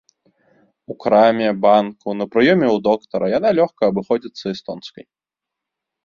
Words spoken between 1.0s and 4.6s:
краме, банку, на прыёме ў доктара яна лёгка абыходзіцца